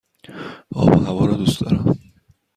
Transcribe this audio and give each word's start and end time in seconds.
آب 0.75 0.97
و 0.97 1.05
هوا 1.05 1.25
را 1.25 1.33
دوست 1.33 1.61
دارم. 1.61 1.95